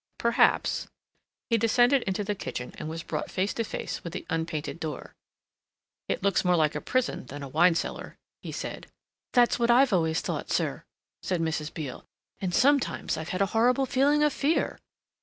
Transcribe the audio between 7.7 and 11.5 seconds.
cellar," he said. "That's what I've always thought, sir," said